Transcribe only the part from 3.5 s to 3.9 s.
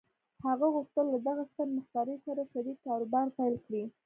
کړي.